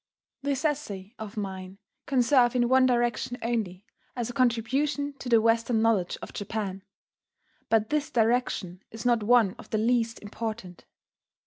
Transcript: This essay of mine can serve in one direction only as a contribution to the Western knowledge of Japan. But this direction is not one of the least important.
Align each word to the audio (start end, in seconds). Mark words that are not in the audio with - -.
This 0.41 0.65
essay 0.65 1.13
of 1.19 1.37
mine 1.37 1.77
can 2.07 2.23
serve 2.23 2.55
in 2.55 2.67
one 2.67 2.87
direction 2.87 3.37
only 3.43 3.85
as 4.15 4.31
a 4.31 4.33
contribution 4.33 5.13
to 5.19 5.29
the 5.29 5.39
Western 5.39 5.83
knowledge 5.83 6.17
of 6.23 6.33
Japan. 6.33 6.81
But 7.69 7.91
this 7.91 8.09
direction 8.09 8.81
is 8.89 9.05
not 9.05 9.21
one 9.21 9.53
of 9.59 9.69
the 9.69 9.77
least 9.77 10.19
important. 10.23 10.85